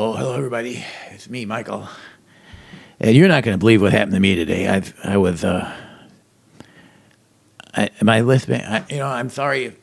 Oh, 0.00 0.12
hello, 0.12 0.34
everybody. 0.34 0.84
It's 1.10 1.28
me, 1.28 1.44
Michael. 1.44 1.88
And 3.00 3.16
you're 3.16 3.26
not 3.26 3.42
going 3.42 3.56
to 3.56 3.58
believe 3.58 3.82
what 3.82 3.90
happened 3.90 4.12
to 4.12 4.20
me 4.20 4.36
today. 4.36 4.68
I 4.68 4.84
I 5.02 5.16
was. 5.16 5.42
Uh, 5.42 5.76
I, 7.74 7.90
am 8.00 8.08
I 8.08 8.20
listening? 8.20 8.60
I, 8.60 8.86
you 8.88 8.98
know, 8.98 9.08
I'm 9.08 9.28
sorry. 9.28 9.74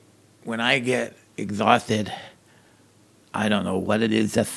When 0.45 0.61
I 0.61 0.79
get 0.79 1.17
exhausted, 1.35 2.13
I 3.33 3.49
don't 3.49 3.65
know 3.65 3.77
what 3.77 4.01
it 4.01 4.13
is. 4.13 4.35
that 4.35 4.47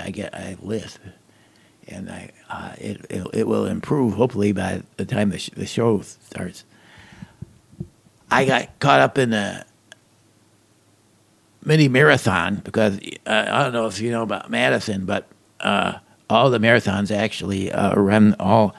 I 0.00 0.10
get. 0.10 0.34
I 0.34 0.56
lisp, 0.60 1.00
and 1.86 2.10
I 2.10 2.32
uh, 2.50 2.72
it, 2.78 3.06
it 3.08 3.24
it 3.34 3.46
will 3.46 3.66
improve 3.66 4.14
hopefully 4.14 4.50
by 4.50 4.82
the 4.96 5.04
time 5.04 5.30
the, 5.30 5.38
sh- 5.38 5.50
the 5.56 5.66
show 5.66 6.00
starts. 6.00 6.64
I 8.32 8.44
got 8.46 8.80
caught 8.80 8.98
up 8.98 9.16
in 9.16 9.30
the 9.30 9.64
mini 11.64 11.88
marathon 11.88 12.56
because 12.56 12.98
uh, 13.26 13.46
I 13.48 13.62
don't 13.62 13.72
know 13.72 13.86
if 13.86 14.00
you 14.00 14.10
know 14.10 14.22
about 14.22 14.50
Madison, 14.50 15.04
but 15.04 15.26
uh, 15.60 15.98
all 16.28 16.50
the 16.50 16.58
marathons 16.58 17.10
actually 17.10 17.72
uh, 17.72 17.94
run 17.94 18.34
all 18.38 18.74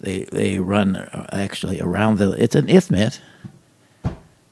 they 0.00 0.24
they 0.24 0.58
run 0.58 0.96
uh, 0.96 1.26
actually 1.32 1.80
around 1.80 2.18
the. 2.18 2.32
It's 2.32 2.54
an 2.54 2.68
isthmus, 2.68 3.20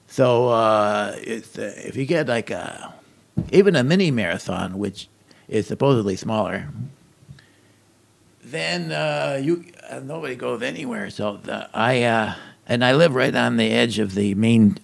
so 0.06 0.48
uh, 0.48 0.52
uh, 0.52 1.16
if 1.22 1.96
you 1.96 2.06
get 2.06 2.28
like 2.28 2.50
a 2.50 2.94
even 3.52 3.76
a 3.76 3.82
mini 3.82 4.10
marathon, 4.10 4.78
which 4.78 5.08
is 5.48 5.66
supposedly 5.66 6.16
smaller, 6.16 6.68
then 8.44 9.42
you 9.42 9.64
nobody 10.02 10.36
goes 10.36 10.62
anywhere. 10.62 11.10
So 11.10 11.38
the, 11.38 11.68
I 11.74 12.36
and 12.66 12.84
I 12.84 12.92
live 12.94 13.14
right 13.14 13.34
on 13.34 13.56
the 13.56 13.70
edge 13.70 13.98
of 13.98 14.14
the 14.14 14.34
main 14.34 14.78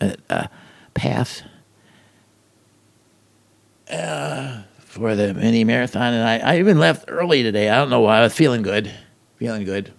path 0.95 1.43
uh, 3.91 4.63
for 4.79 5.15
the 5.15 5.35
mini 5.35 5.65
marathon, 5.65 6.15
and 6.15 6.27
I, 6.27 6.39
I 6.39 6.59
even 6.59 6.79
left 6.79 7.05
early 7.09 7.43
today. 7.43 7.69
I 7.69 7.77
don't 7.77 7.91
know 7.91 8.01
why. 8.01 8.19
I 8.19 8.23
was 8.23 8.35
feeling 8.35 8.63
good, 8.63 8.91
feeling 9.37 9.65
good, 9.65 9.93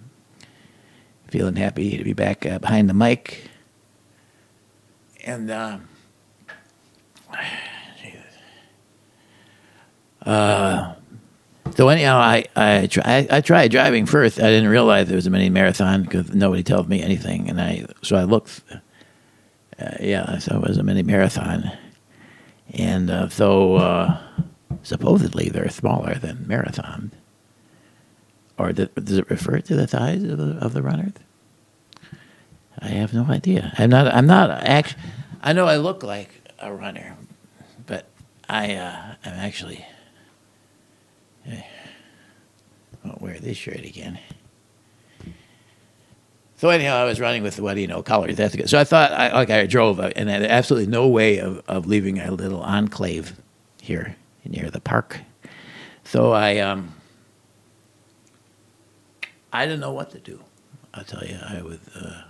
feeling 1.28 1.56
happy 1.56 1.98
to 1.98 2.04
be 2.04 2.14
back 2.14 2.46
uh, 2.46 2.60
behind 2.60 2.90
the 2.90 2.94
mic. 2.94 3.50
And 5.24 5.52
uh, 5.52 5.78
uh, 10.26 10.94
so 11.76 11.90
anyhow, 11.90 12.18
I 12.18 12.46
I, 12.56 12.88
try, 12.88 13.28
I, 13.30 13.42
tried 13.42 13.72
driving 13.72 14.06
first. 14.06 14.40
I 14.40 14.50
didn't 14.50 14.70
realize 14.70 15.08
there 15.08 15.16
was 15.16 15.28
a 15.28 15.32
mini 15.32 15.50
marathon 15.50 16.04
because 16.04 16.34
nobody 16.34 16.64
told 16.64 16.90
me 16.90 17.02
anything, 17.02 17.50
and 17.50 17.62
I 17.62 17.86
so 18.02 18.16
I 18.16 18.24
looked. 18.24 18.64
Uh, 19.80 19.92
yeah, 20.00 20.40
so 20.40 20.56
it 20.56 20.68
was 20.68 20.80
a 20.80 20.84
mini 20.84 21.04
marathon 21.04 21.72
and 22.78 23.10
uh, 23.10 23.30
so 23.30 23.76
uh, 23.76 24.18
supposedly 24.84 25.50
they're 25.50 25.70
smaller 25.70 26.16
than 26.16 26.48
marathon. 26.48 27.12
Or 28.58 28.72
does 28.74 29.18
it 29.18 29.30
refer 29.30 29.60
to 29.60 29.76
the 29.76 29.88
size 29.88 30.24
of 30.24 30.38
the, 30.38 30.58
of 30.58 30.74
the 30.74 30.82
runners? 30.82 31.14
I 32.80 32.90
have 32.90 33.14
no 33.14 33.26
idea. 33.26 33.74
I'm 33.78 33.90
not. 33.90 34.08
I'm 34.08 34.28
not 34.28 34.50
actually. 34.50 35.02
I 35.42 35.54
know 35.54 35.66
I 35.66 35.78
look 35.78 36.04
like 36.04 36.30
a 36.60 36.72
runner, 36.72 37.18
but 37.86 38.08
I 38.48 38.76
uh, 38.76 39.16
I'm 39.26 39.34
actually. 39.34 39.86
I 41.48 41.64
won't 43.04 43.22
wear 43.22 43.40
this 43.40 43.58
shirt 43.58 43.84
again. 43.86 44.20
So 46.58 46.70
anyhow, 46.70 46.96
I 46.96 47.04
was 47.04 47.20
running 47.20 47.44
with 47.44 47.60
what 47.60 47.76
do 47.76 47.82
you 47.82 47.88
know. 47.88 48.02
That's 48.02 48.56
good. 48.56 48.68
So 48.68 48.80
I 48.80 48.84
thought, 48.84 49.12
I, 49.12 49.32
like 49.32 49.52
I 49.52 49.68
drove, 49.68 50.00
uh, 50.00 50.10
and 50.16 50.28
I 50.28 50.34
had 50.34 50.44
absolutely 50.44 50.92
no 50.92 51.08
way 51.08 51.38
of, 51.38 51.62
of 51.68 51.86
leaving 51.86 52.20
a 52.20 52.32
little 52.32 52.62
enclave 52.62 53.34
here 53.80 54.16
near 54.44 54.72
the 54.72 54.82
park. 54.82 55.20
So 56.04 56.32
I, 56.32 56.58
um, 56.58 56.96
I 59.54 59.66
didn't 59.66 59.82
know 59.82 59.94
what 59.94 60.10
to 60.12 60.20
do. 60.20 60.40
I'll 60.96 61.04
tell 61.04 61.24
you, 61.24 61.38
I 61.48 61.62
was, 61.62 61.78
uh, 61.96 62.24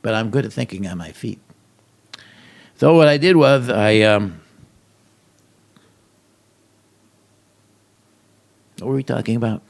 but 0.00 0.14
I'm 0.14 0.30
good 0.30 0.46
at 0.46 0.52
thinking 0.52 0.86
on 0.86 0.96
my 0.96 1.10
feet. 1.10 1.40
So 2.76 2.94
what 2.94 3.08
I 3.08 3.16
did 3.16 3.34
was 3.34 3.68
I, 3.68 4.00
um, 4.02 4.40
what 8.78 8.90
were 8.90 8.94
we 8.94 9.02
talking 9.02 9.34
about? 9.34 9.60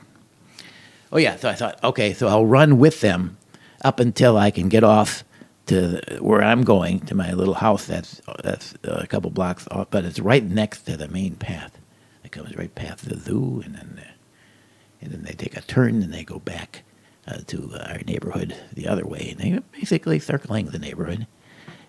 Oh 1.11 1.19
yeah, 1.19 1.37
so 1.37 1.49
I 1.49 1.55
thought, 1.55 1.83
okay, 1.83 2.13
so 2.13 2.29
I'll 2.29 2.47
run 2.47 2.79
with 2.79 3.01
them 3.01 3.39
up 3.83 4.01
until 4.01 4.37
I 4.37 4.51
can 4.51 4.69
get 4.69 4.85
off 4.85 5.25
to 5.67 6.01
where 6.21 6.43
I'm 6.43 6.63
going 6.63 7.01
to 7.01 7.15
my 7.15 7.33
little 7.33 7.55
house. 7.55 7.87
That's 7.87 8.21
that's 8.43 8.75
a 8.85 9.07
couple 9.07 9.31
blocks 9.31 9.69
off, 9.71 9.89
but 9.91 10.05
it's 10.05 10.19
right 10.19 10.43
next 10.43 10.83
to 10.83 10.97
the 10.97 11.09
main 11.09 11.37
path. 11.37 11.79
It 12.25 12.33
comes 12.33 12.57
right 12.57 12.75
past 12.75 13.09
the 13.09 13.19
zoo, 13.19 13.63
and 13.65 13.75
then 13.75 14.03
and 15.01 15.13
then 15.13 15.23
they 15.23 15.33
take 15.33 15.57
a 15.57 15.63
turn 15.63 16.03
and 16.03 16.13
they 16.13 16.25
go 16.25 16.39
back 16.39 16.83
uh, 17.27 17.39
to 17.49 17.73
our 17.89 17.99
neighborhood 18.07 18.57
the 18.73 18.89
other 18.89 19.07
way, 19.07 19.29
and 19.31 19.41
they're 19.41 19.63
basically 19.73 20.19
circling 20.19 20.67
the 20.67 20.79
neighborhood. 20.79 21.27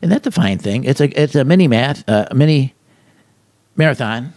And 0.01 0.11
that's 0.11 0.27
a 0.27 0.31
fine 0.31 0.57
thing. 0.57 0.83
It's 0.83 1.01
a 1.01 1.21
it's 1.21 1.35
a 1.35 1.45
mini 1.45 1.67
math, 1.67 2.07
uh, 2.07 2.27
mini 2.33 2.75
marathon, 3.75 4.33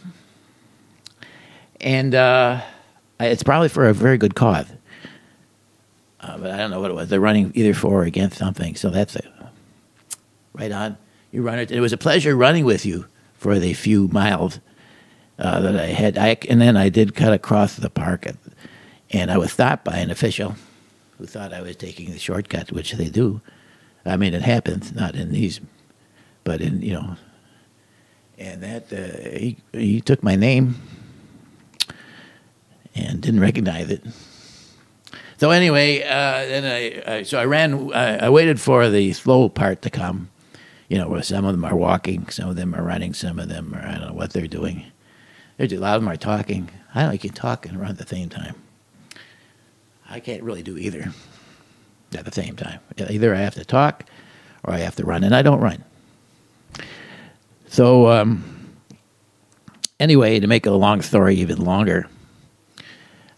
and 1.81 2.15
uh, 2.15 2.63
it's 3.21 3.43
probably 3.43 3.69
for 3.69 3.89
a 3.89 3.95
very 3.95 4.17
good 4.17 4.35
cause 4.35 4.67
uh, 6.27 6.37
but 6.39 6.51
I 6.51 6.57
don't 6.57 6.71
know 6.71 6.81
what 6.81 6.91
it 6.91 6.95
was. 6.95 7.09
They're 7.09 7.21
running 7.21 7.53
either 7.55 7.73
for 7.73 8.03
or 8.03 8.05
against 8.05 8.37
something. 8.37 8.75
So 8.75 8.91
that's 8.91 9.15
it. 9.15 9.27
Right 10.53 10.73
on. 10.73 10.99
You 11.31 11.43
run 11.43 11.59
it. 11.59 11.71
It 11.71 11.81
was 11.81 11.93
a 11.93 11.99
pleasure 11.99 12.35
running 12.35 12.65
with 12.65 12.85
you 12.85 13.07
for 13.35 13.59
the 13.59 13.75
few 13.75 14.09
miles 14.09 14.59
uh, 15.39 15.61
that 15.61 15.77
I 15.77 15.87
had. 15.87 16.19
I, 16.19 16.37
and 16.49 16.61
then 16.61 16.77
I 16.77 16.89
did 16.89 17.15
cut 17.15 17.33
across 17.33 17.77
the 17.77 17.91
park, 17.91 18.27
at, 18.27 18.37
and 19.11 19.31
I 19.31 19.39
was 19.39 19.53
stopped 19.53 19.85
by 19.85 19.99
an 19.99 20.11
official 20.11 20.57
who 21.19 21.27
thought 21.27 21.53
I 21.53 21.63
was 21.63 21.77
taking 21.77 22.11
the 22.11 22.19
shortcut, 22.19 22.73
which 22.73 22.93
they 22.93 23.09
do. 23.09 23.41
I 24.05 24.17
mean, 24.17 24.35
it 24.35 24.43
happens, 24.43 24.93
not 24.93 25.15
in 25.15 25.33
these, 25.33 25.61
but 26.45 26.61
in, 26.61 26.83
you 26.83 26.95
know, 26.95 27.17
and 28.39 28.63
that 28.63 28.93
uh, 28.93 29.39
he, 29.39 29.57
he 29.73 30.01
took 30.01 30.23
my 30.23 30.37
name 30.37 30.77
and 32.95 33.21
didn't 33.21 33.41
recognize 33.41 33.91
it. 33.91 34.05
So 35.39 35.51
anyway, 35.51 36.03
uh, 36.03 36.47
then 36.47 36.65
I, 36.65 37.17
I, 37.17 37.23
so 37.23 37.39
I 37.39 37.45
ran. 37.45 37.93
I, 37.93 38.27
I, 38.27 38.29
waited 38.31 38.59
for 38.59 38.89
the 38.89 39.13
slow 39.13 39.49
part 39.49 39.83
to 39.83 39.91
come. 39.91 40.31
You 40.89 40.99
know, 40.99 41.09
where 41.09 41.23
some 41.23 41.45
of 41.45 41.53
them 41.53 41.65
are 41.65 41.77
walking, 41.77 42.29
some 42.29 42.49
of 42.49 42.57
them 42.57 42.75
are 42.75 42.83
running, 42.83 43.13
some 43.13 43.39
of 43.39 43.49
them 43.49 43.75
are 43.75 43.85
I 43.87 43.99
don't 43.99 44.09
know 44.09 44.15
what 44.15 44.33
they're 44.33 44.47
doing. 44.47 44.85
There's 45.59 45.73
a 45.73 45.79
lot 45.79 45.97
of 45.97 46.03
them 46.03 46.09
are 46.09 46.17
talking. 46.17 46.71
I 46.95 47.03
don't. 47.03 47.13
You 47.13 47.19
can 47.19 47.33
talk 47.33 47.67
and 47.67 47.79
run 47.79 47.91
at 47.91 47.99
the 47.99 48.07
same 48.07 48.31
time. 48.31 48.55
I 50.09 50.21
can't 50.21 50.43
really 50.43 50.63
do 50.63 50.79
either 50.79 51.13
at 52.17 52.25
the 52.25 52.33
same 52.33 52.57
time. 52.57 52.81
Either 52.97 53.35
I 53.35 53.39
have 53.39 53.55
to 53.55 53.65
talk 53.65 54.05
or 54.63 54.73
I 54.73 54.79
have 54.79 54.97
to 54.97 55.05
run, 55.05 55.23
and 55.23 55.35
I 55.35 55.43
don't 55.43 55.61
run. 55.61 55.85
So 57.69 58.09
um, 58.09 58.73
anyway, 60.01 60.41
to 60.41 60.47
make 60.47 60.65
a 60.65 60.71
long 60.71 61.03
story 61.03 61.35
even 61.37 61.63
longer, 61.63 62.09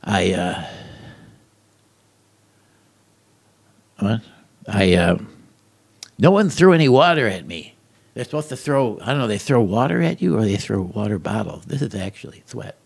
I. 0.04 0.32
Uh, 0.34 0.64
What? 3.98 4.20
I 4.66 4.94
uh, 4.94 5.19
no 6.19 6.31
one 6.31 6.50
threw 6.50 6.72
any 6.72 6.88
water 6.88 7.26
at 7.26 7.47
me. 7.47 7.75
They're 8.14 8.25
supposed 8.25 8.48
to 8.48 8.56
throw. 8.56 8.98
I 9.00 9.06
don't 9.06 9.19
know. 9.19 9.26
They 9.26 9.38
throw 9.38 9.60
water 9.62 10.03
at 10.03 10.20
you, 10.20 10.36
or 10.36 10.42
they 10.42 10.56
throw 10.56 10.82
water 10.82 11.19
bottles. 11.19 11.64
This 11.66 11.82
is 11.82 11.94
actually 11.94 12.42
sweat. 12.47 12.76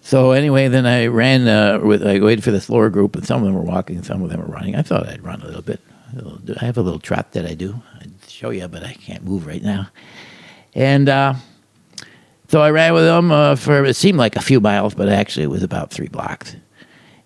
So 0.00 0.30
anyway, 0.30 0.68
then 0.68 0.86
I 0.86 1.06
ran 1.06 1.46
uh, 1.46 1.80
with. 1.80 2.06
I 2.06 2.18
waited 2.18 2.42
for 2.42 2.50
the 2.50 2.60
slower 2.60 2.90
group, 2.90 3.14
and 3.14 3.26
some 3.26 3.42
of 3.42 3.46
them 3.46 3.54
were 3.54 3.62
walking, 3.62 4.02
some 4.02 4.22
of 4.22 4.30
them 4.30 4.40
were 4.40 4.52
running. 4.52 4.74
I 4.74 4.82
thought 4.82 5.08
I'd 5.08 5.22
run 5.22 5.42
a 5.42 5.46
little 5.46 5.62
bit. 5.62 5.80
I 6.60 6.64
have 6.64 6.78
a 6.78 6.82
little 6.82 6.98
trot 6.98 7.32
that 7.32 7.44
I 7.44 7.54
do. 7.54 7.82
I'd 8.00 8.12
show 8.26 8.50
you, 8.50 8.66
but 8.68 8.82
I 8.82 8.94
can't 8.94 9.22
move 9.22 9.46
right 9.46 9.62
now. 9.62 9.88
And 10.74 11.08
uh, 11.08 11.34
so 12.48 12.62
I 12.62 12.70
ran 12.70 12.94
with 12.94 13.04
them 13.04 13.30
uh, 13.30 13.56
for 13.56 13.84
it 13.84 13.94
seemed 13.94 14.18
like 14.18 14.36
a 14.36 14.40
few 14.40 14.60
miles, 14.60 14.94
but 14.94 15.08
actually 15.08 15.44
it 15.44 15.50
was 15.50 15.62
about 15.62 15.90
three 15.90 16.08
blocks. 16.08 16.56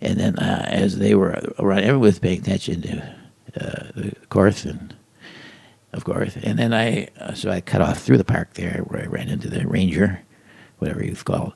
And 0.02 0.18
then 0.18 0.38
uh, 0.38 0.66
as 0.68 0.98
they 0.98 1.14
were 1.14 1.40
around, 1.60 1.78
everyone 1.80 2.00
was 2.00 2.18
paying 2.18 2.40
attention 2.40 2.82
to 2.82 3.16
uh, 3.60 3.92
the 3.94 4.16
course, 4.30 4.64
and 4.64 4.94
of 5.92 6.04
course. 6.04 6.36
And 6.42 6.58
then 6.58 6.74
I, 6.74 7.08
uh, 7.20 7.34
so 7.34 7.50
I 7.50 7.60
cut 7.60 7.80
off 7.80 8.02
through 8.02 8.18
the 8.18 8.24
park 8.24 8.54
there, 8.54 8.82
where 8.88 9.04
I 9.04 9.06
ran 9.06 9.28
into 9.28 9.48
the 9.48 9.64
ranger, 9.66 10.20
whatever 10.78 11.02
he 11.02 11.10
was 11.10 11.22
called, 11.22 11.52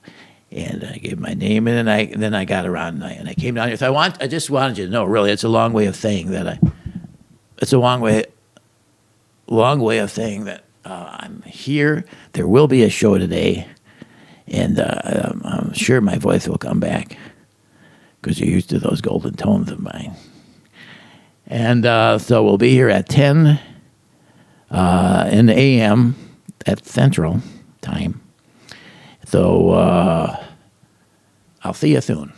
and 0.52 0.84
I 0.84 0.98
gave 0.98 1.18
my 1.18 1.34
name, 1.34 1.66
and 1.66 1.76
then 1.76 1.88
I 1.88 2.04
then 2.06 2.34
I 2.34 2.44
got 2.44 2.66
around 2.66 2.94
and 2.94 3.04
I, 3.04 3.10
and 3.10 3.28
I 3.28 3.34
came 3.34 3.56
down 3.56 3.66
here. 3.66 3.76
So 3.76 3.88
I 3.88 3.90
want, 3.90 4.22
I 4.22 4.28
just 4.28 4.48
wanted 4.48 4.78
you 4.78 4.86
to 4.86 4.92
know, 4.92 5.04
really, 5.04 5.32
it's 5.32 5.44
a 5.44 5.48
long 5.48 5.72
way 5.72 5.86
of 5.86 5.96
saying 5.96 6.30
that 6.30 6.46
I, 6.46 6.60
it's 7.58 7.72
a 7.72 7.78
long 7.78 8.00
way, 8.00 8.26
long 9.48 9.80
way 9.80 9.98
of 9.98 10.12
saying 10.12 10.44
that 10.44 10.62
uh, 10.84 11.16
I'm 11.18 11.42
here. 11.42 12.04
There 12.34 12.46
will 12.46 12.68
be 12.68 12.84
a 12.84 12.90
show 12.90 13.18
today, 13.18 13.66
and 14.46 14.78
uh, 14.78 15.00
I'm, 15.04 15.42
I'm 15.44 15.72
sure 15.72 16.00
my 16.00 16.16
voice 16.16 16.46
will 16.46 16.58
come 16.58 16.78
back 16.78 17.18
because 18.26 18.40
you're 18.40 18.50
used 18.50 18.68
to 18.68 18.80
those 18.80 19.00
golden 19.00 19.36
tones 19.36 19.70
of 19.70 19.78
mine. 19.78 20.12
And 21.46 21.86
uh, 21.86 22.18
so 22.18 22.42
we'll 22.42 22.58
be 22.58 22.70
here 22.70 22.88
at 22.88 23.08
10 23.08 23.60
uh, 24.68 25.28
in 25.30 25.46
the 25.46 25.56
a.m. 25.56 26.16
at 26.66 26.84
Central 26.84 27.40
Time. 27.82 28.20
So 29.26 29.70
uh, 29.70 30.44
I'll 31.62 31.72
see 31.72 31.92
you 31.92 32.00
soon. 32.00 32.32